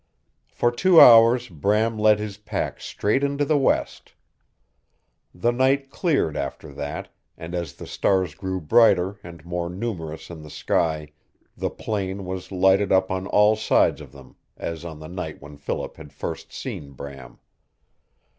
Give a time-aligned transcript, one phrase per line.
[0.49, 4.15] For two hours Bram led his pack straight into the west.
[5.31, 10.41] The night cleared after that, and as the stars grew brighter and more numerous in
[10.41, 11.09] the sky
[11.55, 15.55] the plain was lighted up on all sides of them, as on the night when
[15.55, 17.37] Philip had first seen Bram.